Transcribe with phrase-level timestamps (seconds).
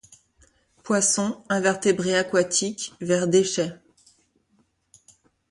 [0.83, 3.77] Poissons, invertébrés aquatiques, vers déchets.